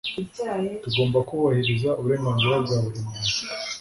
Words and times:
Tugomba 0.83 1.17
kubahiriza 1.27 1.89
uburenganzira 1.99 2.55
bwa 2.63 2.77
buri 2.83 2.99
muntu. 3.07 3.39